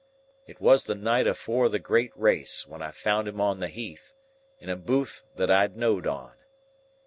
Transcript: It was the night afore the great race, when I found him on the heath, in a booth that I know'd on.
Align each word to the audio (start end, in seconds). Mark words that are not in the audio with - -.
It 0.47 0.59
was 0.59 0.85
the 0.85 0.95
night 0.95 1.27
afore 1.27 1.69
the 1.69 1.77
great 1.77 2.11
race, 2.15 2.65
when 2.65 2.81
I 2.81 2.89
found 2.89 3.27
him 3.27 3.39
on 3.39 3.59
the 3.59 3.67
heath, 3.67 4.15
in 4.57 4.67
a 4.67 4.75
booth 4.75 5.25
that 5.35 5.51
I 5.51 5.67
know'd 5.67 6.07
on. 6.07 6.31